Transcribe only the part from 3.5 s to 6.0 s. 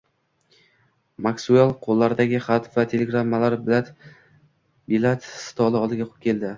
bilat stoli